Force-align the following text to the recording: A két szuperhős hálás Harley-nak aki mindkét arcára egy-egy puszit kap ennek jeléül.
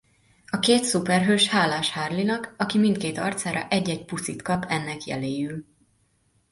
A 0.45 0.59
két 0.59 0.83
szuperhős 0.83 1.47
hálás 1.47 1.91
Harley-nak 1.91 2.55
aki 2.57 2.77
mindkét 2.77 3.17
arcára 3.17 3.67
egy-egy 3.67 4.05
puszit 4.05 4.41
kap 4.41 4.65
ennek 4.69 5.03
jeléül. 5.05 5.65